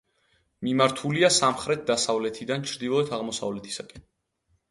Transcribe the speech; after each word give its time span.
მიმართულია 0.67 1.29
სამხრეთ-დასავლეთიდან 1.35 2.65
ჩრდილო-აღმოსავლეთისაკენ. 2.71 4.09